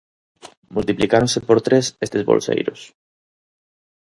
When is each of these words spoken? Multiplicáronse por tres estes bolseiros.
Multiplicáronse 0.75 1.39
por 1.47 1.57
tres 1.67 1.85
estes 2.05 2.23
bolseiros. 2.29 2.81